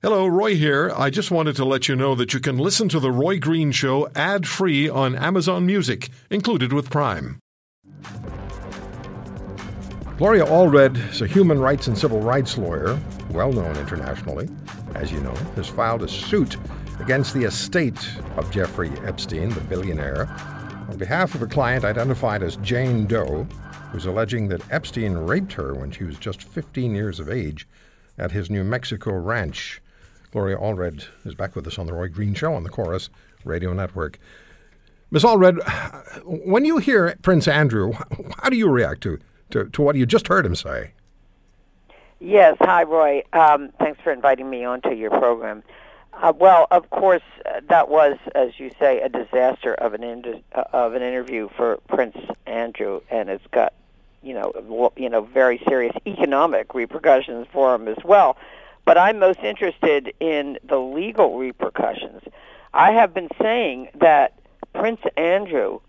Hello, 0.00 0.28
Roy 0.28 0.54
here. 0.54 0.92
I 0.94 1.10
just 1.10 1.32
wanted 1.32 1.56
to 1.56 1.64
let 1.64 1.88
you 1.88 1.96
know 1.96 2.14
that 2.14 2.32
you 2.32 2.38
can 2.38 2.56
listen 2.56 2.88
to 2.90 3.00
The 3.00 3.10
Roy 3.10 3.40
Green 3.40 3.72
Show 3.72 4.08
ad 4.14 4.46
free 4.46 4.88
on 4.88 5.16
Amazon 5.16 5.66
Music, 5.66 6.10
included 6.30 6.72
with 6.72 6.88
Prime. 6.88 7.40
Gloria 10.16 10.44
Allred 10.46 11.10
is 11.10 11.20
a 11.20 11.26
human 11.26 11.58
rights 11.58 11.88
and 11.88 11.98
civil 11.98 12.20
rights 12.20 12.56
lawyer, 12.56 12.96
well 13.30 13.52
known 13.52 13.76
internationally, 13.76 14.48
as 14.94 15.10
you 15.10 15.18
know, 15.18 15.34
has 15.56 15.66
filed 15.66 16.04
a 16.04 16.08
suit 16.08 16.56
against 17.00 17.34
the 17.34 17.42
estate 17.42 17.98
of 18.36 18.48
Jeffrey 18.52 18.92
Epstein, 19.04 19.48
the 19.48 19.60
billionaire, 19.62 20.28
on 20.88 20.96
behalf 20.96 21.34
of 21.34 21.42
a 21.42 21.46
client 21.48 21.84
identified 21.84 22.44
as 22.44 22.54
Jane 22.58 23.04
Doe, 23.06 23.48
who's 23.90 24.06
alleging 24.06 24.46
that 24.46 24.62
Epstein 24.70 25.14
raped 25.14 25.54
her 25.54 25.74
when 25.74 25.90
she 25.90 26.04
was 26.04 26.18
just 26.18 26.44
15 26.44 26.94
years 26.94 27.18
of 27.18 27.28
age 27.28 27.66
at 28.16 28.30
his 28.30 28.48
New 28.48 28.62
Mexico 28.62 29.10
ranch. 29.10 29.82
Gloria 30.32 30.58
Allred 30.58 31.06
is 31.24 31.34
back 31.34 31.56
with 31.56 31.66
us 31.66 31.78
on 31.78 31.86
the 31.86 31.92
Roy 31.92 32.08
Green 32.08 32.34
Show 32.34 32.52
on 32.52 32.64
the 32.64 32.70
Corus 32.70 33.08
Radio 33.44 33.72
Network. 33.72 34.18
Ms. 35.10 35.24
Allred, 35.24 35.58
when 36.24 36.64
you 36.66 36.78
hear 36.78 37.16
Prince 37.22 37.48
Andrew, 37.48 37.92
how 38.38 38.50
do 38.50 38.56
you 38.56 38.68
react 38.68 39.00
to, 39.02 39.18
to, 39.50 39.64
to 39.70 39.82
what 39.82 39.96
you 39.96 40.04
just 40.04 40.28
heard 40.28 40.44
him 40.44 40.54
say? 40.54 40.92
Yes, 42.20 42.56
hi, 42.60 42.82
Roy. 42.82 43.22
Um, 43.32 43.70
thanks 43.78 44.00
for 44.02 44.12
inviting 44.12 44.50
me 44.50 44.64
onto 44.64 44.90
your 44.90 45.10
program. 45.10 45.62
Uh, 46.12 46.32
well, 46.36 46.66
of 46.70 46.90
course, 46.90 47.22
uh, 47.46 47.60
that 47.68 47.88
was, 47.88 48.18
as 48.34 48.58
you 48.58 48.70
say, 48.78 49.00
a 49.00 49.08
disaster 49.08 49.72
of 49.74 49.94
an 49.94 50.02
in- 50.02 50.42
uh, 50.52 50.64
of 50.72 50.94
an 50.94 51.02
interview 51.02 51.48
for 51.56 51.78
Prince 51.88 52.16
Andrew, 52.44 53.00
and 53.08 53.30
it's 53.30 53.46
got, 53.52 53.72
you 54.22 54.34
know, 54.34 54.92
you 54.96 55.08
know, 55.08 55.22
very 55.22 55.62
serious 55.68 55.94
economic 56.06 56.74
repercussions 56.74 57.46
for 57.52 57.76
him 57.76 57.86
as 57.86 57.98
well. 58.04 58.36
But 58.88 58.96
I'm 58.96 59.18
most 59.18 59.40
interested 59.40 60.14
in 60.18 60.56
the 60.66 60.78
legal 60.78 61.36
repercussions. 61.36 62.22
I 62.72 62.92
have 62.92 63.12
been 63.12 63.28
saying 63.38 63.90
that 64.00 64.32
Prince 64.72 65.00
Andrew, 65.14 65.80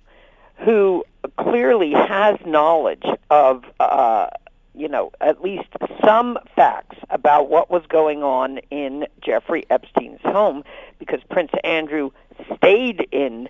who 0.66 1.06
clearly 1.38 1.94
has 1.94 2.36
knowledge 2.45 3.06
of, 3.30 3.64
uh, 3.80 4.28
you 4.75 4.89
know, 4.89 5.14
at 5.22 5.41
least 5.41 5.69
some 6.03 6.39
facts 6.58 6.97
about 7.09 7.50
what 7.50 7.72
was 7.72 7.83
going 7.88 8.22
on 8.22 8.58
in 8.69 9.08
Jeffrey 9.22 9.63
Epstein's 9.69 10.19
home, 10.22 10.66
because 11.00 11.22
Prince 11.31 11.52
Andrew 11.63 12.11
stayed 12.58 13.08
in 13.13 13.47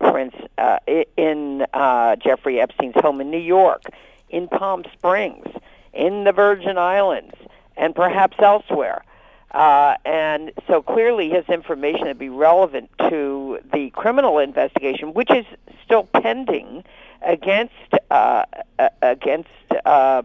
Prince 0.00 0.34
uh, 0.58 0.80
in 1.16 1.64
uh, 1.72 2.16
Jeffrey 2.16 2.60
Epstein's 2.60 2.96
home 2.96 3.22
in 3.22 3.30
New 3.30 3.38
York, 3.38 3.84
in 4.28 4.48
Palm 4.48 4.84
Springs, 4.92 5.46
in 5.94 6.24
the 6.24 6.32
Virgin 6.32 6.76
Islands, 6.76 7.32
and 7.76 7.94
perhaps 7.94 8.36
elsewhere. 8.40 9.02
Uh, 9.52 9.96
and 10.06 10.52
so 10.66 10.80
clearly 10.80 11.28
his 11.28 11.44
information 11.48 12.06
would 12.06 12.18
be 12.18 12.30
relevant 12.30 12.90
to 13.10 13.58
the 13.72 13.90
criminal 13.90 14.38
investigation, 14.38 15.12
which 15.12 15.30
is 15.30 15.44
still 15.84 16.04
pending 16.04 16.84
against 17.20 17.74
uh, 18.10 18.44
against. 19.02 19.50
Uh, 19.84 20.22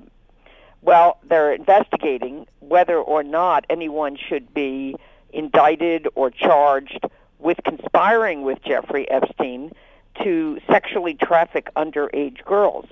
well, 0.81 1.17
they're 1.27 1.53
investigating 1.53 2.47
whether 2.59 2.97
or 2.97 3.21
not 3.23 3.65
anyone 3.69 4.15
should 4.15 4.53
be 4.53 4.95
indicted 5.33 6.07
or 6.15 6.31
charged 6.31 6.99
with 7.39 7.57
conspiring 7.65 8.43
with 8.43 8.63
Jeffrey 8.63 9.09
Epstein 9.09 9.71
to 10.23 10.59
sexually 10.69 11.13
traffic 11.13 11.69
underage 11.75 12.43
girls. 12.45 12.85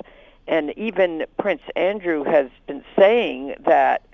And 0.48 0.78
even 0.78 1.26
Prince 1.38 1.62
Andrew 1.76 2.24
has 2.24 2.50
been 2.68 2.84
saying 2.98 3.56
that 3.66 4.05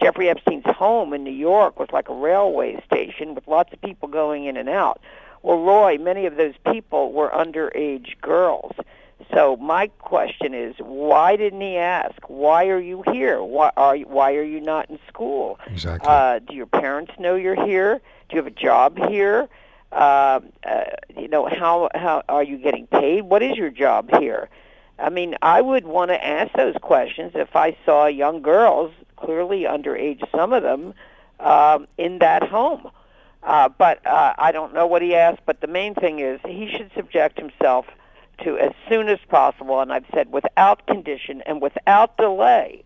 Jeffrey 0.00 0.28
Epstein's 0.28 0.64
home 0.66 1.12
in 1.12 1.24
New 1.24 1.30
York 1.30 1.78
was 1.78 1.88
like 1.92 2.08
a 2.08 2.14
railway 2.14 2.82
station 2.84 3.34
with 3.34 3.46
lots 3.46 3.72
of 3.72 3.80
people 3.80 4.08
going 4.08 4.44
in 4.44 4.56
and 4.56 4.68
out. 4.68 5.00
Well, 5.42 5.60
Roy, 5.60 5.98
many 5.98 6.26
of 6.26 6.36
those 6.36 6.54
people 6.70 7.12
were 7.12 7.30
underage 7.30 8.20
girls. 8.20 8.74
So 9.32 9.56
my 9.56 9.88
question 9.98 10.54
is, 10.54 10.74
why 10.78 11.36
didn't 11.36 11.60
he 11.60 11.76
ask? 11.76 12.16
Why 12.28 12.66
are 12.68 12.80
you 12.80 13.04
here? 13.12 13.42
Why 13.42 13.70
are 13.76 13.96
you, 13.96 14.06
why 14.06 14.34
are 14.34 14.42
you 14.42 14.60
not 14.60 14.90
in 14.90 14.98
school? 15.08 15.58
Exactly. 15.66 16.08
Uh, 16.08 16.40
do 16.40 16.54
your 16.54 16.66
parents 16.66 17.12
know 17.18 17.34
you're 17.34 17.64
here? 17.66 18.00
Do 18.28 18.36
you 18.36 18.42
have 18.42 18.46
a 18.46 18.50
job 18.50 18.98
here? 19.08 19.48
Uh, 19.92 20.40
uh, 20.66 20.84
you 21.16 21.28
know, 21.28 21.46
how 21.46 21.88
how 21.94 22.22
are 22.28 22.42
you 22.42 22.58
getting 22.58 22.86
paid? 22.88 23.22
What 23.22 23.42
is 23.42 23.56
your 23.56 23.70
job 23.70 24.10
here? 24.18 24.48
I 24.98 25.08
mean, 25.08 25.36
I 25.40 25.60
would 25.60 25.86
want 25.86 26.10
to 26.10 26.24
ask 26.24 26.52
those 26.54 26.74
questions 26.80 27.32
if 27.34 27.54
I 27.54 27.76
saw 27.84 28.06
young 28.06 28.42
girls 28.42 28.92
clearly 29.24 29.62
underage, 29.62 30.22
some 30.30 30.52
of 30.52 30.62
them, 30.62 30.94
um, 31.40 31.86
in 31.98 32.18
that 32.18 32.42
home. 32.42 32.90
Uh, 33.42 33.68
but 33.68 34.04
uh, 34.06 34.34
I 34.38 34.52
don't 34.52 34.72
know 34.72 34.86
what 34.86 35.02
he 35.02 35.14
asked. 35.14 35.42
But 35.46 35.60
the 35.60 35.66
main 35.66 35.94
thing 35.94 36.18
is 36.20 36.40
he 36.46 36.68
should 36.68 36.90
subject 36.94 37.38
himself 37.38 37.86
to 38.42 38.58
as 38.58 38.72
soon 38.88 39.08
as 39.08 39.18
possible, 39.28 39.80
and 39.80 39.92
I've 39.92 40.06
said 40.12 40.32
without 40.32 40.86
condition 40.86 41.42
and 41.46 41.60
without 41.60 42.16
delay, 42.16 42.82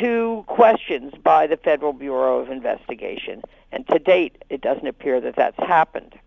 to 0.00 0.44
questions 0.46 1.14
by 1.22 1.46
the 1.46 1.56
Federal 1.56 1.92
Bureau 1.92 2.40
of 2.40 2.50
Investigation. 2.50 3.42
And 3.72 3.86
to 3.88 3.98
date, 3.98 4.44
it 4.50 4.60
doesn't 4.60 4.86
appear 4.86 5.20
that 5.20 5.36
that's 5.36 5.58
happened. 5.58 6.18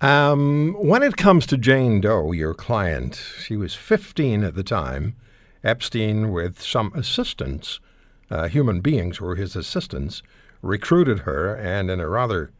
Um, 0.00 0.74
when 0.78 1.02
it 1.02 1.16
comes 1.16 1.46
to 1.46 1.58
Jane 1.58 2.00
Doe, 2.00 2.32
your 2.32 2.54
client, 2.54 3.22
she 3.38 3.56
was 3.56 3.74
15 3.74 4.42
at 4.42 4.54
the 4.54 4.62
time. 4.62 5.14
Epstein, 5.62 6.32
with 6.32 6.60
some 6.60 6.92
assistants, 6.94 7.80
uh, 8.30 8.48
human 8.48 8.80
beings 8.80 9.20
were 9.20 9.36
his 9.36 9.56
assistants, 9.56 10.22
recruited 10.62 11.20
her, 11.20 11.54
and 11.54 11.90
in 11.90 12.00
a 12.00 12.08
rather 12.08 12.50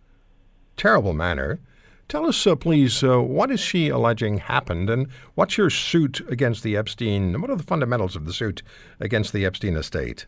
terrible 0.77 1.13
manner. 1.13 1.61
Tell 2.09 2.27
us, 2.27 2.47
uh, 2.47 2.57
please, 2.57 3.05
uh, 3.05 3.21
what 3.21 3.51
is 3.51 3.61
she 3.61 3.89
alleging 3.89 4.39
happened, 4.39 4.91
and 4.91 5.07
what's 5.35 5.57
your 5.57 5.71
suit 5.71 6.21
against 6.29 6.63
the 6.63 6.77
Epstein? 6.77 7.41
What 7.41 7.51
are 7.51 7.57
the 7.57 7.63
fundamentals 7.63 8.17
of 8.17 8.27
the 8.27 8.33
suit 8.33 8.63
against 8.99 9.33
the 9.33 9.45
Epstein 9.47 9.77
estate? 9.77 10.27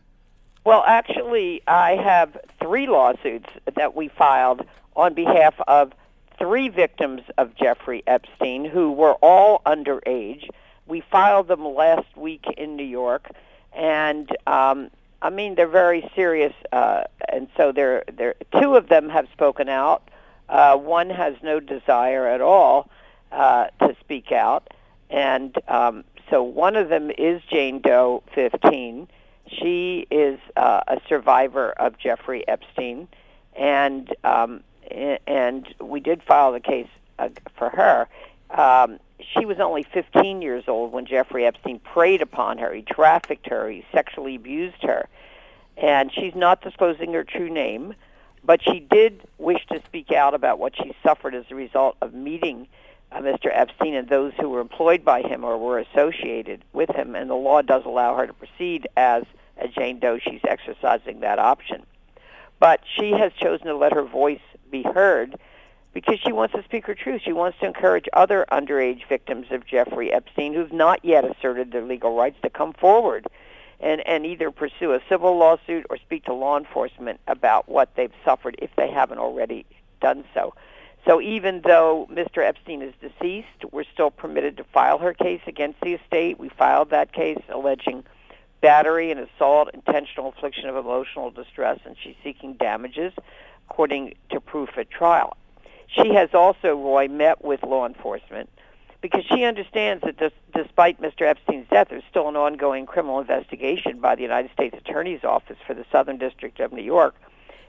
Well, 0.65 0.83
actually, 0.87 1.61
I 1.67 1.97
have 1.97 2.37
three 2.61 2.87
lawsuits 2.87 3.49
that 3.75 3.95
we 3.95 4.07
filed 4.07 4.65
on 4.95 5.13
behalf 5.13 5.55
of 5.67 5.91
three 6.39 6.69
victims 6.69 7.21
of 7.37 7.53
Jeffrey 7.55 8.01
Epstein 8.07 8.63
who 8.63 8.91
were 8.91 9.15
all 9.15 9.61
underage 9.65 10.47
we 10.87 11.01
filed 11.11 11.47
them 11.47 11.65
last 11.65 12.15
week 12.15 12.45
in 12.57 12.75
New 12.75 12.85
York, 12.85 13.29
and 13.75 14.29
um, 14.47 14.89
I 15.21 15.29
mean 15.29 15.55
they're 15.55 15.67
very 15.67 16.09
serious, 16.15 16.53
uh, 16.71 17.03
and 17.29 17.47
so 17.55 17.71
they're, 17.71 18.03
they're, 18.13 18.35
two 18.59 18.75
of 18.75 18.89
them 18.89 19.09
have 19.09 19.27
spoken 19.31 19.69
out. 19.69 20.09
Uh, 20.49 20.75
one 20.77 21.09
has 21.09 21.35
no 21.41 21.59
desire 21.59 22.27
at 22.27 22.41
all 22.41 22.89
uh, 23.31 23.67
to 23.79 23.95
speak 24.01 24.31
out, 24.31 24.73
and 25.09 25.55
um, 25.67 26.03
so 26.29 26.43
one 26.43 26.75
of 26.75 26.89
them 26.89 27.11
is 27.17 27.41
Jane 27.49 27.79
Doe, 27.79 28.23
15. 28.33 29.07
She 29.47 30.07
is 30.09 30.39
uh, 30.55 30.81
a 30.87 30.99
survivor 31.07 31.71
of 31.71 31.97
Jeffrey 31.97 32.47
Epstein, 32.47 33.07
and 33.55 34.13
um, 34.23 34.63
and 35.27 35.73
we 35.79 35.99
did 35.99 36.23
file 36.23 36.51
the 36.51 36.59
case 36.59 36.87
uh, 37.19 37.29
for 37.57 37.69
her. 37.69 38.07
Um, 38.49 38.99
she 39.37 39.45
was 39.45 39.59
only 39.59 39.83
15 39.83 40.41
years 40.41 40.65
old 40.67 40.91
when 40.91 41.05
Jeffrey 41.05 41.45
Epstein 41.45 41.79
preyed 41.79 42.21
upon 42.21 42.57
her. 42.57 42.73
He 42.73 42.81
trafficked 42.81 43.49
her. 43.49 43.69
He 43.69 43.85
sexually 43.91 44.35
abused 44.35 44.81
her. 44.83 45.07
And 45.77 46.11
she's 46.13 46.35
not 46.35 46.61
disclosing 46.61 47.13
her 47.13 47.23
true 47.23 47.49
name, 47.49 47.95
but 48.43 48.61
she 48.61 48.79
did 48.79 49.21
wish 49.37 49.65
to 49.67 49.81
speak 49.85 50.11
out 50.11 50.33
about 50.33 50.59
what 50.59 50.75
she 50.75 50.95
suffered 51.01 51.33
as 51.33 51.45
a 51.49 51.55
result 51.55 51.97
of 52.01 52.13
meeting 52.13 52.67
uh, 53.11 53.19
Mr. 53.19 53.49
Epstein 53.51 53.93
and 53.93 54.07
those 54.09 54.33
who 54.39 54.49
were 54.49 54.61
employed 54.61 55.03
by 55.03 55.21
him 55.21 55.43
or 55.43 55.57
were 55.57 55.79
associated 55.79 56.63
with 56.73 56.89
him. 56.89 57.15
And 57.15 57.29
the 57.29 57.35
law 57.35 57.61
does 57.61 57.85
allow 57.85 58.15
her 58.15 58.27
to 58.27 58.33
proceed 58.33 58.87
as 58.97 59.23
a 59.57 59.67
Jane 59.67 59.99
Doe. 59.99 60.19
She's 60.19 60.41
exercising 60.47 61.21
that 61.21 61.39
option. 61.39 61.83
But 62.59 62.81
she 62.97 63.11
has 63.11 63.33
chosen 63.33 63.67
to 63.67 63.75
let 63.75 63.93
her 63.93 64.03
voice 64.03 64.39
be 64.71 64.83
heard 64.83 65.37
because 65.93 66.19
she 66.19 66.31
wants 66.31 66.53
to 66.55 66.63
speak 66.63 66.85
her 66.87 66.95
truth. 66.95 67.21
She 67.23 67.33
wants 67.33 67.59
to 67.59 67.65
encourage 67.65 68.09
other 68.13 68.45
underage 68.51 69.07
victims 69.07 69.47
of 69.51 69.65
Jeffrey 69.65 70.11
Epstein 70.11 70.53
who've 70.53 70.73
not 70.73 71.03
yet 71.05 71.23
asserted 71.23 71.71
their 71.71 71.83
legal 71.83 72.15
rights 72.15 72.37
to 72.41 72.49
come 72.49 72.73
forward 72.73 73.27
and, 73.79 74.05
and 74.07 74.25
either 74.25 74.49
pursue 74.49 74.93
a 74.93 75.01
civil 75.07 75.37
lawsuit 75.37 75.85
or 75.89 75.97
speak 75.97 76.25
to 76.25 76.33
law 76.33 76.57
enforcement 76.57 77.19
about 77.27 77.69
what 77.69 77.95
they've 77.95 78.13
suffered 78.25 78.55
if 78.59 78.75
they 78.75 78.89
haven't 78.89 79.19
already 79.19 79.65
done 80.01 80.23
so. 80.33 80.53
So 81.05 81.21
even 81.21 81.61
though 81.61 82.07
Mr. 82.09 82.37
Epstein 82.37 82.81
is 82.81 82.93
deceased, 83.01 83.71
we're 83.71 83.83
still 83.83 84.09
permitted 84.09 84.57
to 84.57 84.63
file 84.63 84.99
her 84.99 85.13
case 85.13 85.41
against 85.47 85.81
the 85.81 85.93
estate. 85.95 86.39
We 86.39 86.49
filed 86.49 86.91
that 86.91 87.11
case 87.11 87.39
alleging 87.49 88.05
battery 88.61 89.11
and 89.11 89.19
assault, 89.19 89.69
intentional 89.73 90.31
infliction 90.31 90.69
of 90.69 90.77
emotional 90.77 91.29
distress, 91.29 91.79
and 91.85 91.97
she's 92.01 92.15
seeking 92.23 92.53
damages 92.53 93.11
according 93.69 94.15
to 94.29 94.39
proof 94.39 94.69
at 94.77 94.89
trial. 94.89 95.35
She 95.93 96.13
has 96.13 96.29
also, 96.33 96.75
Roy, 96.75 97.07
met 97.07 97.43
with 97.43 97.63
law 97.63 97.85
enforcement 97.85 98.49
because 99.01 99.23
she 99.25 99.43
understands 99.43 100.03
that 100.03 100.17
this, 100.17 100.31
despite 100.55 101.01
Mr. 101.01 101.21
Epstein's 101.23 101.67
death, 101.69 101.87
there's 101.89 102.03
still 102.09 102.29
an 102.29 102.35
ongoing 102.35 102.85
criminal 102.85 103.19
investigation 103.19 103.99
by 103.99 104.15
the 104.15 104.21
United 104.21 104.51
States 104.51 104.75
Attorney's 104.77 105.23
Office 105.23 105.57
for 105.67 105.73
the 105.73 105.85
Southern 105.91 106.17
District 106.17 106.59
of 106.59 106.71
New 106.71 106.83
York. 106.83 107.15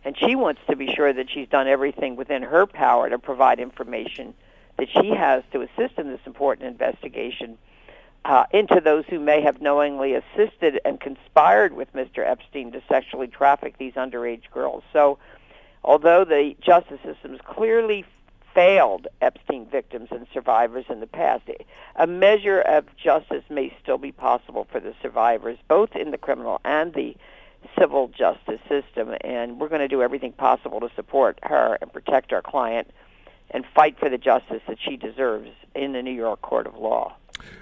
and 0.06 0.18
she 0.18 0.36
wants 0.36 0.60
to 0.68 0.76
be 0.76 0.92
sure 0.94 1.14
that 1.14 1.30
she's 1.30 1.48
done 1.48 1.66
everything 1.66 2.14
within 2.14 2.42
her 2.42 2.66
power 2.66 3.08
to 3.08 3.18
provide 3.18 3.58
information 3.58 4.34
that 4.76 4.88
she 4.90 5.10
has 5.10 5.42
to 5.50 5.62
assist 5.62 5.98
in 5.98 6.08
this 6.08 6.20
important 6.26 6.66
investigation 6.68 7.56
uh, 8.24 8.44
into 8.52 8.80
those 8.80 9.04
who 9.06 9.18
may 9.18 9.40
have 9.40 9.60
knowingly 9.60 10.14
assisted 10.14 10.80
and 10.84 11.00
conspired 11.00 11.72
with 11.72 11.92
Mr. 11.92 12.18
Epstein 12.18 12.72
to 12.72 12.82
sexually 12.88 13.26
traffic 13.26 13.76
these 13.78 13.94
underage 13.94 14.50
girls. 14.52 14.82
So, 14.92 15.18
although 15.84 16.24
the 16.24 16.56
justice 16.60 17.00
system 17.04 17.32
has 17.32 17.40
clearly 17.44 18.04
failed 18.54 19.06
Epstein 19.20 19.66
victims 19.66 20.08
and 20.10 20.26
survivors 20.32 20.84
in 20.88 21.00
the 21.00 21.06
past, 21.06 21.42
a 21.96 22.06
measure 22.06 22.60
of 22.60 22.84
justice 22.96 23.42
may 23.50 23.74
still 23.82 23.98
be 23.98 24.12
possible 24.12 24.66
for 24.70 24.80
the 24.80 24.94
survivors, 25.02 25.58
both 25.68 25.94
in 25.94 26.10
the 26.10 26.18
criminal 26.18 26.60
and 26.64 26.94
the 26.94 27.16
civil 27.78 28.08
justice 28.08 28.60
system. 28.68 29.14
And 29.22 29.60
we're 29.60 29.68
going 29.68 29.80
to 29.80 29.88
do 29.88 30.02
everything 30.02 30.32
possible 30.32 30.80
to 30.80 30.90
support 30.94 31.38
her 31.42 31.78
and 31.80 31.92
protect 31.92 32.32
our 32.32 32.42
client 32.42 32.90
and 33.50 33.64
fight 33.74 33.98
for 33.98 34.08
the 34.08 34.18
justice 34.18 34.62
that 34.68 34.78
she 34.80 34.96
deserves 34.96 35.50
in 35.74 35.92
the 35.92 36.02
New 36.02 36.12
York 36.12 36.40
Court 36.42 36.66
of 36.66 36.76
Law. 36.76 37.14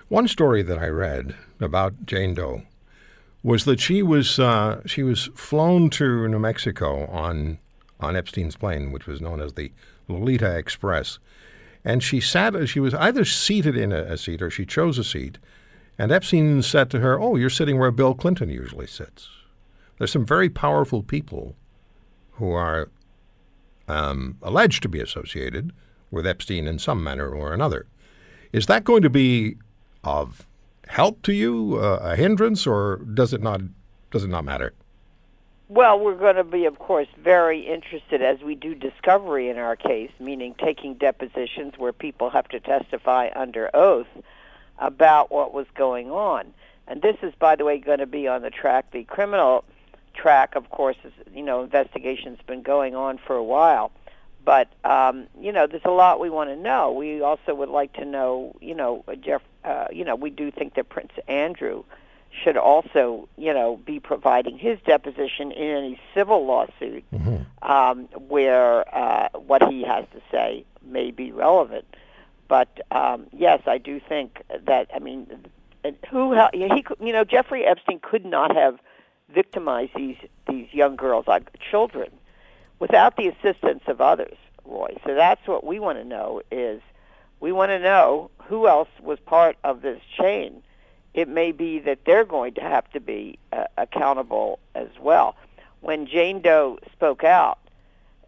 One 0.09 0.29
story 0.29 0.63
that 0.63 0.79
I 0.79 0.89
read 0.89 1.35
about 1.61 2.07
Jane 2.07 2.35
Doe 2.35 2.63
was 3.43 3.65
that 3.65 3.81
she 3.81 4.03
was 4.03 4.39
uh, 4.39 4.83
she 4.87 5.03
was 5.03 5.31
flown 5.35 5.91
to 5.91 6.29
New 6.29 6.39
Mexico 6.39 7.07
on 7.07 7.59
on 8.03 8.17
Epstein's 8.17 8.57
plane, 8.57 8.93
which 8.93 9.07
was 9.07 9.21
known 9.21 9.41
as 9.41 9.55
the 9.55 9.73
Lolita 10.09 10.57
Express, 10.57 11.19
and 11.85 12.03
she 12.03 12.21
sat. 12.21 12.69
She 12.69 12.81
was 12.81 12.95
either 12.95 13.25
seated 13.25 13.77
in 13.77 13.93
a, 13.93 14.03
a 14.03 14.17
seat 14.17 14.43
or 14.43 14.51
she 14.51 14.67
chose 14.67 14.99
a 14.99 15.05
seat, 15.05 15.39
and 15.99 16.13
Epstein 16.13 16.63
said 16.63 16.91
to 16.91 17.01
her, 17.01 17.21
"Oh, 17.21 17.37
you're 17.37 17.51
sitting 17.51 17.79
where 17.79 17.91
Bill 17.91 18.15
Clinton 18.15 18.49
usually 18.49 18.87
sits." 18.87 19.29
There's 19.99 20.13
some 20.13 20.27
very 20.27 20.49
powerful 20.49 21.03
people 21.03 21.57
who 22.33 22.53
are 22.53 22.91
um, 23.89 24.39
alleged 24.43 24.83
to 24.83 24.89
be 24.89 25.01
associated 25.01 25.73
with 26.11 26.27
Epstein 26.27 26.67
in 26.67 26.79
some 26.79 27.03
manner 27.03 27.29
or 27.29 27.53
another. 27.53 27.87
Is 28.53 28.67
that 28.67 28.85
going 28.85 29.03
to 29.03 29.11
be 29.11 29.57
of 30.05 30.47
help 30.89 31.23
to 31.23 31.33
you, 31.33 31.79
uh, 31.81 31.99
a 32.03 32.17
hindrance, 32.17 32.67
or 32.67 32.97
does 33.15 33.33
it 33.33 33.43
not? 33.43 33.61
Does 34.11 34.25
it 34.25 34.29
not 34.29 34.45
matter? 34.45 34.75
Well, 35.75 35.99
we're 35.99 36.17
going 36.17 36.37
to 36.37 36.45
be, 36.45 36.67
of 36.67 36.79
course, 36.79 37.09
very 37.19 37.61
interested 37.61 38.21
as 38.21 38.43
we 38.43 38.55
do 38.55 38.75
discovery 38.75 39.49
in 39.49 39.57
our 39.57 39.75
case, 39.75 40.11
meaning 40.21 40.55
taking 40.63 40.93
depositions 40.93 41.79
where 41.79 41.95
people 41.95 42.29
have 42.29 42.47
to 42.49 42.61
testify 42.61 43.31
under 43.35 43.71
oath 43.73 44.07
about 44.79 45.33
what 45.33 45.55
was 45.55 45.65
going 45.75 46.11
on. 46.11 46.53
And 46.87 47.01
this 47.01 47.17
is, 47.23 47.33
by 47.39 47.57
the 47.57 47.65
way, 47.65 47.79
going 47.79 48.01
to 48.01 48.07
be 48.07 48.29
on 48.29 48.43
the 48.43 48.51
track. 48.51 48.91
The 48.91 49.05
criminal 49.05 49.65
track, 50.13 50.57
of 50.57 50.69
course, 50.69 50.99
is, 51.05 51.13
you 51.35 51.43
know, 51.43 51.63
investigation's 51.63 52.41
been 52.47 52.61
going 52.61 52.95
on 52.95 53.17
for 53.17 53.35
a 53.35 53.43
while. 53.43 53.93
But 54.45 54.69
um, 54.85 55.27
you 55.41 55.53
know, 55.53 55.67
there's 55.67 55.87
a 55.87 55.91
lot 55.91 56.21
we 56.21 56.29
want 56.29 56.51
to 56.51 56.57
know. 56.57 56.93
We 56.93 57.23
also 57.23 57.55
would 57.55 57.71
like 57.71 57.95
to 57.95 58.05
know, 58.05 58.55
you 58.61 58.75
know, 58.75 59.07
Jeff. 59.23 59.41
Uh, 59.65 59.87
you 59.91 60.05
know, 60.05 60.17
we 60.17 60.29
do 60.29 60.51
think 60.51 60.75
that 60.75 60.91
Prince 60.91 61.13
Andrew 61.29 61.85
should 62.33 62.57
also, 62.57 63.29
you 63.37 63.53
know, 63.53 63.77
be 63.85 64.01
providing 64.01 64.59
his 64.59 64.79
deposition 64.87 65.53
in 65.53 65.77
any 65.77 66.01
civil 66.15 66.47
lawsuit 66.47 67.05
mm-hmm. 67.13 67.71
um, 67.71 68.09
where 68.29 68.95
uh, 68.95 69.29
what 69.35 69.63
he 69.71 69.83
has 69.83 70.05
to 70.13 70.21
say 70.31 70.65
may 70.83 71.11
be 71.11 71.31
relevant. 71.31 71.85
But 72.49 72.81
um, 72.91 73.27
yes, 73.33 73.63
I 73.67 73.79
do 73.79 74.01
think 74.01 74.43
that. 74.67 74.91
I 74.95 74.99
mean, 74.99 75.27
who 76.11 76.35
he, 76.53 76.85
you 77.01 77.13
know, 77.13 77.25
Jeffrey 77.25 77.65
Epstein 77.65 78.01
could 78.01 78.25
not 78.25 78.55
have 78.55 78.79
victimized 79.33 79.93
these 79.97 80.17
these 80.49 80.69
young 80.73 80.97
girls, 80.97 81.27
like 81.27 81.49
children 81.71 82.11
without 82.79 83.17
the 83.17 83.29
assistance 83.29 83.83
of 83.87 84.01
others, 84.01 84.37
Roy. 84.65 84.97
So 85.07 85.15
that's 85.15 85.47
what 85.47 85.65
we 85.65 85.79
want 85.79 85.99
to 85.99 86.05
know 86.05 86.43
is 86.51 86.83
we 87.39 87.53
want 87.53 87.71
to 87.71 87.79
know 87.79 88.31
who 88.45 88.67
else 88.67 88.89
was 89.01 89.19
part 89.21 89.57
of 89.63 89.83
this 89.83 90.01
chain. 90.21 90.63
It 91.15 91.29
may 91.29 91.53
be 91.53 91.79
that 91.81 92.05
they're 92.07 92.25
going 92.25 92.55
to 92.55 92.63
have 92.63 92.91
to 92.93 93.01
be 93.01 93.39
uh, 93.53 93.65
accountable 93.77 94.59
as 94.75 94.89
well. 95.01 95.37
When 95.81 96.07
Jane 96.07 96.41
Doe 96.41 96.79
spoke 96.93 97.25
out, 97.25 97.59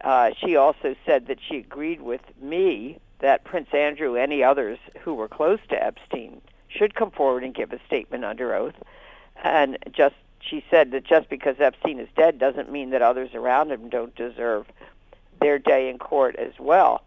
uh, 0.02 0.32
she 0.38 0.56
also 0.56 0.94
said 1.06 1.28
that 1.28 1.38
she 1.46 1.58
agreed 1.58 2.02
with 2.02 2.20
me 2.40 2.98
that 3.20 3.44
Prince 3.44 3.68
Andrew, 3.72 4.16
any 4.16 4.42
others 4.42 4.78
who 5.00 5.14
were 5.14 5.28
close 5.28 5.60
to 5.70 5.82
Epstein, 5.82 6.42
should 6.68 6.94
come 6.94 7.10
forward 7.10 7.44
and 7.44 7.54
give 7.54 7.72
a 7.72 7.80
statement 7.86 8.24
under 8.24 8.54
oath. 8.54 8.74
And 9.42 9.78
just 9.92 10.16
she 10.40 10.62
said 10.70 10.90
that 10.90 11.04
just 11.04 11.28
because 11.28 11.56
Epstein 11.58 11.98
is 11.98 12.08
dead 12.16 12.38
doesn't 12.38 12.70
mean 12.70 12.90
that 12.90 13.02
others 13.02 13.34
around 13.34 13.70
him 13.70 13.88
don't 13.88 14.14
deserve 14.14 14.66
their 15.40 15.58
day 15.58 15.88
in 15.88 15.98
court 15.98 16.36
as 16.36 16.52
well. 16.58 17.02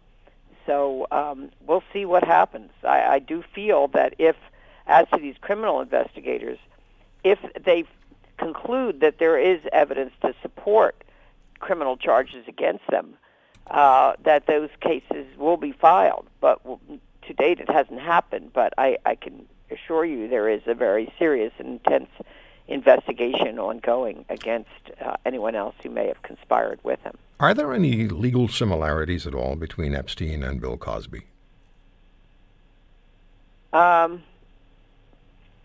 So 0.66 1.06
um, 1.10 1.50
we'll 1.66 1.84
see 1.92 2.04
what 2.04 2.24
happens. 2.24 2.70
I, 2.82 3.02
I 3.02 3.18
do 3.20 3.42
feel 3.54 3.88
that 3.88 4.14
if, 4.18 4.36
as 4.88 5.06
to 5.10 5.20
these 5.20 5.36
criminal 5.40 5.80
investigators, 5.80 6.58
if 7.22 7.38
they 7.64 7.84
conclude 8.38 9.00
that 9.00 9.18
there 9.18 9.38
is 9.38 9.60
evidence 9.72 10.12
to 10.22 10.34
support 10.42 11.04
criminal 11.60 11.96
charges 11.96 12.46
against 12.48 12.86
them, 12.90 13.14
uh, 13.68 14.14
that 14.24 14.46
those 14.46 14.70
cases 14.80 15.26
will 15.36 15.56
be 15.56 15.72
filed. 15.72 16.26
But 16.40 16.60
to 16.64 17.34
date, 17.34 17.60
it 17.60 17.70
hasn't 17.70 18.00
happened. 18.00 18.52
But 18.54 18.72
I, 18.78 18.96
I 19.04 19.14
can 19.14 19.46
assure 19.70 20.04
you 20.04 20.28
there 20.28 20.48
is 20.48 20.62
a 20.66 20.74
very 20.74 21.12
serious 21.18 21.52
and 21.58 21.80
intense 21.84 22.08
investigation 22.66 23.58
ongoing 23.58 24.24
against 24.28 24.68
uh, 25.00 25.16
anyone 25.24 25.54
else 25.54 25.74
who 25.82 25.90
may 25.90 26.06
have 26.06 26.22
conspired 26.22 26.78
with 26.82 27.00
him. 27.00 27.16
Are 27.40 27.54
there 27.54 27.72
any 27.72 28.08
legal 28.08 28.48
similarities 28.48 29.26
at 29.26 29.34
all 29.34 29.56
between 29.56 29.94
Epstein 29.94 30.42
and 30.42 30.60
Bill 30.60 30.76
Cosby? 30.76 31.22
Um, 33.72 34.22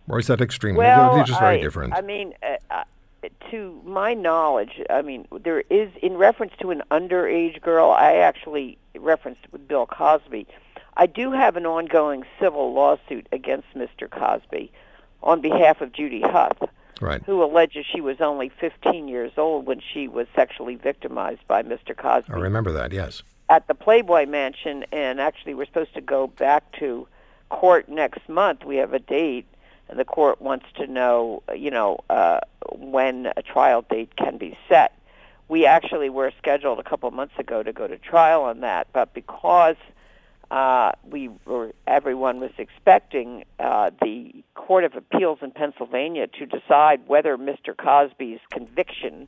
or 0.07 0.19
is 0.19 0.27
that 0.27 0.41
extremely? 0.41 0.79
Well, 0.79 1.15
they're 1.15 1.23
just 1.23 1.39
very 1.39 1.59
I, 1.59 1.61
different. 1.61 1.93
I 1.93 2.01
mean, 2.01 2.33
uh, 2.43 2.55
uh, 2.71 3.29
to 3.51 3.81
my 3.85 4.13
knowledge, 4.13 4.81
I 4.89 5.01
mean, 5.01 5.27
there 5.43 5.63
is 5.69 5.89
in 6.01 6.15
reference 6.15 6.53
to 6.61 6.71
an 6.71 6.83
underage 6.91 7.61
girl. 7.61 7.91
I 7.91 8.15
actually 8.15 8.77
referenced 8.95 9.41
with 9.51 9.67
Bill 9.67 9.85
Cosby. 9.85 10.47
I 10.95 11.07
do 11.07 11.31
have 11.31 11.55
an 11.55 11.65
ongoing 11.65 12.23
civil 12.39 12.73
lawsuit 12.73 13.27
against 13.31 13.67
Mr. 13.75 14.09
Cosby 14.09 14.71
on 15.23 15.41
behalf 15.41 15.81
of 15.81 15.91
Judy 15.91 16.21
Huth 16.21 16.69
right. 17.03 17.21
who 17.25 17.43
alleges 17.43 17.85
she 17.85 18.01
was 18.01 18.21
only 18.21 18.49
15 18.49 19.07
years 19.07 19.31
old 19.37 19.65
when 19.65 19.81
she 19.81 20.07
was 20.07 20.27
sexually 20.35 20.75
victimized 20.75 21.45
by 21.47 21.61
Mr. 21.63 21.95
Cosby. 21.95 22.33
I 22.33 22.37
remember 22.37 22.71
that, 22.71 22.91
yes. 22.91 23.23
At 23.49 23.67
the 23.67 23.75
Playboy 23.75 24.25
Mansion, 24.25 24.85
and 24.91 25.19
actually 25.19 25.53
we're 25.53 25.65
supposed 25.65 25.93
to 25.93 26.01
go 26.01 26.27
back 26.27 26.71
to 26.79 27.07
court 27.49 27.89
next 27.89 28.27
month. 28.29 28.63
We 28.63 28.77
have 28.77 28.93
a 28.93 28.99
date, 28.99 29.45
the 29.97 30.05
court 30.05 30.41
wants 30.41 30.65
to 30.75 30.87
know, 30.87 31.43
you 31.55 31.71
know, 31.71 31.99
uh, 32.09 32.39
when 32.71 33.27
a 33.37 33.41
trial 33.41 33.83
date 33.89 34.15
can 34.15 34.37
be 34.37 34.57
set. 34.69 34.97
We 35.49 35.65
actually 35.65 36.09
were 36.09 36.31
scheduled 36.37 36.79
a 36.79 36.83
couple 36.83 37.07
of 37.07 37.13
months 37.13 37.33
ago 37.37 37.63
to 37.63 37.73
go 37.73 37.87
to 37.87 37.97
trial 37.97 38.43
on 38.43 38.61
that, 38.61 38.87
but 38.93 39.13
because 39.13 39.75
uh, 40.53 40.91
we 41.09 41.29
were 41.45 41.73
everyone 41.87 42.39
was 42.39 42.51
expecting 42.57 43.43
uh, 43.59 43.91
the 44.01 44.43
Court 44.53 44.83
of 44.83 44.95
Appeals 44.95 45.39
in 45.41 45.51
Pennsylvania 45.51 46.27
to 46.27 46.45
decide 46.45 47.07
whether 47.07 47.37
Mr. 47.37 47.75
Cosby's 47.75 48.39
conviction 48.51 49.27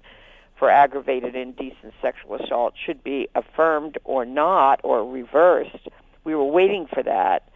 for 0.58 0.70
aggravated 0.70 1.36
indecent 1.36 1.94
sexual 2.02 2.36
assault 2.36 2.76
should 2.84 3.04
be 3.04 3.28
affirmed 3.36 3.98
or 4.04 4.26
not 4.26 4.80
or 4.84 5.10
reversed. 5.10 5.90
We 6.24 6.36
were 6.36 6.46
waiting 6.46 6.88
for 6.88 7.04
that, 7.04 7.50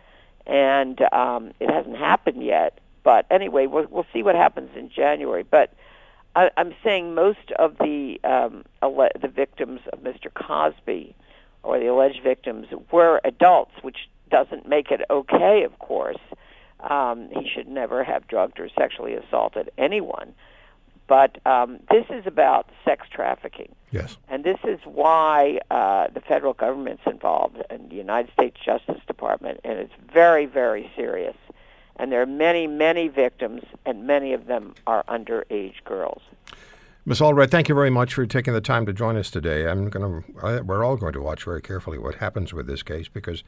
and 0.45 0.99
um, 1.13 1.51
it 1.59 1.69
hasn't 1.69 1.97
happened 1.97 2.43
yet. 2.43 2.79
But 3.03 3.25
anyway, 3.31 3.67
we'll, 3.67 3.87
we'll 3.89 4.05
see 4.13 4.23
what 4.23 4.35
happens 4.35 4.71
in 4.75 4.89
January. 4.89 5.43
But 5.43 5.73
I, 6.35 6.51
I'm 6.57 6.73
saying 6.83 7.15
most 7.15 7.51
of 7.57 7.77
the 7.77 8.19
um, 8.23 8.65
ele- 8.81 9.09
the 9.19 9.27
victims 9.27 9.81
of 9.91 9.99
Mr. 9.99 10.33
Cosby 10.33 11.15
or 11.63 11.79
the 11.79 11.87
alleged 11.87 12.21
victims 12.23 12.67
were 12.91 13.19
adults, 13.23 13.73
which 13.81 14.09
doesn't 14.29 14.67
make 14.67 14.91
it 14.91 15.01
okay, 15.09 15.63
of 15.63 15.77
course. 15.79 16.19
Um, 16.79 17.29
he 17.33 17.49
should 17.53 17.67
never 17.67 18.03
have 18.03 18.27
drugged 18.27 18.59
or 18.59 18.69
sexually 18.69 19.13
assaulted 19.13 19.69
anyone. 19.77 20.33
But 21.07 21.45
um, 21.45 21.79
this 21.89 22.05
is 22.11 22.27
about 22.27 22.69
sex 22.85 23.07
trafficking. 23.11 23.73
Yes. 23.91 24.15
And 24.29 24.43
this 24.43 24.59
is 24.63 24.79
why 24.85 25.59
uh, 25.71 26.07
the 26.13 26.21
federal 26.21 26.53
government's 26.53 27.01
involved 27.07 27.57
and 27.71 27.89
the 27.89 27.95
United 27.95 28.31
States 28.31 28.57
Justice 28.63 29.01
Department, 29.07 29.59
and 29.63 29.79
it's 29.79 29.93
very, 30.13 30.45
very 30.45 30.89
serious. 30.95 31.35
And 31.99 32.11
there 32.11 32.21
are 32.21 32.25
many, 32.25 32.65
many 32.65 33.09
victims, 33.09 33.61
and 33.85 34.07
many 34.07 34.33
of 34.33 34.47
them 34.47 34.73
are 34.87 35.03
underage 35.03 35.83
girls. 35.83 36.21
Ms. 37.05 37.19
Allred, 37.19 37.51
thank 37.51 37.67
you 37.67 37.75
very 37.75 37.89
much 37.89 38.13
for 38.13 38.25
taking 38.25 38.53
the 38.53 38.61
time 38.61 38.85
to 38.85 38.93
join 38.93 39.17
us 39.17 39.29
today. 39.29 39.67
I'm 39.67 39.89
going 39.89 40.23
to, 40.23 40.63
we're 40.63 40.83
all 40.83 40.95
going 40.95 41.13
to 41.13 41.21
watch 41.21 41.43
very 41.43 41.61
carefully 41.61 41.97
what 41.97 42.15
happens 42.15 42.53
with 42.53 42.67
this 42.67 42.83
case 42.83 43.07
because 43.07 43.43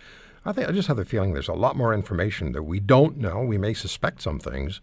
I 0.45 0.51
think 0.51 0.67
I 0.67 0.71
just 0.71 0.87
have 0.89 0.97
the 0.97 1.05
feeling 1.05 1.33
there's 1.33 1.47
a 1.47 1.53
lot 1.53 1.75
more 1.75 1.93
information 1.93 2.51
that 2.51 2.63
we 2.63 2.79
don't 2.79 3.17
know. 3.17 3.41
We 3.41 3.57
may 3.57 3.73
suspect 3.73 4.21
some 4.21 4.39
things, 4.39 4.81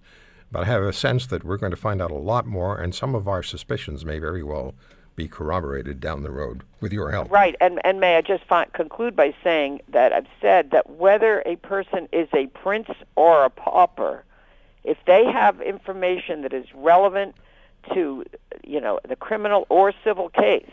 but 0.50 0.62
I 0.62 0.64
have 0.66 0.82
a 0.82 0.92
sense 0.92 1.26
that 1.26 1.44
we're 1.44 1.56
going 1.56 1.72
to 1.72 1.76
find 1.76 2.00
out 2.00 2.10
a 2.10 2.14
lot 2.14 2.46
more, 2.46 2.78
and 2.78 2.94
some 2.94 3.14
of 3.14 3.28
our 3.28 3.42
suspicions 3.42 4.04
may 4.04 4.18
very 4.18 4.42
well 4.42 4.74
be 5.18 5.28
corroborated 5.28 5.98
down 5.98 6.22
the 6.22 6.30
road 6.30 6.62
with 6.80 6.92
your 6.92 7.10
help. 7.10 7.28
Right, 7.30 7.56
and 7.60 7.80
and 7.84 7.98
may 7.98 8.16
I 8.16 8.22
just 8.22 8.44
conclude 8.72 9.16
by 9.16 9.34
saying 9.42 9.80
that 9.88 10.12
I've 10.12 10.28
said 10.40 10.70
that 10.70 10.88
whether 10.88 11.42
a 11.44 11.56
person 11.56 12.08
is 12.12 12.28
a 12.32 12.46
prince 12.46 12.88
or 13.16 13.44
a 13.44 13.50
pauper, 13.50 14.24
if 14.84 14.96
they 15.06 15.24
have 15.24 15.60
information 15.60 16.42
that 16.42 16.54
is 16.54 16.66
relevant 16.72 17.34
to 17.92 18.24
you 18.64 18.80
know 18.80 19.00
the 19.06 19.16
criminal 19.16 19.66
or 19.68 19.92
civil 20.04 20.28
case 20.28 20.70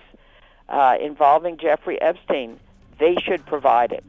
uh, 0.69 0.95
involving 1.01 1.57
Jeffrey 1.57 1.99
Epstein, 1.99 2.59
they 2.99 3.15
should 3.15 3.43
provide 3.47 3.91
it. 3.91 4.03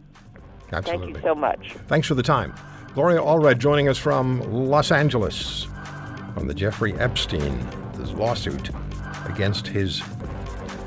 Absolutely. 0.70 1.06
Thank 1.06 1.16
you 1.16 1.22
so 1.22 1.34
much. 1.34 1.72
Thanks 1.88 2.06
for 2.06 2.14
the 2.14 2.22
time. 2.22 2.52
Gloria 2.92 3.20
Allred 3.20 3.58
joining 3.58 3.88
us 3.88 3.96
from 3.96 4.40
Los 4.52 4.92
Angeles 4.92 5.66
on 6.36 6.46
the 6.46 6.54
Jeffrey 6.54 6.92
Epstein 6.98 7.58
this 7.94 8.10
lawsuit 8.12 8.70
against 9.24 9.66
his 9.66 10.02